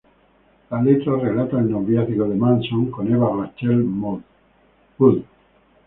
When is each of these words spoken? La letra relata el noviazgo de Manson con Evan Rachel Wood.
La 0.71 0.81
letra 0.81 1.15
relata 1.19 1.59
el 1.59 1.69
noviazgo 1.69 2.27
de 2.27 2.33
Manson 2.33 2.89
con 2.89 3.13
Evan 3.13 3.41
Rachel 3.41 3.83
Wood. 4.97 5.21